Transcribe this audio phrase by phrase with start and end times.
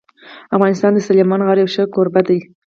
[0.55, 2.39] افغانستان د سلیمان غر یو ښه کوربه دی.